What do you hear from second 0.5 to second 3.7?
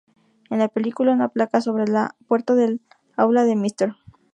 la película, una placa sobre la puerta del aula de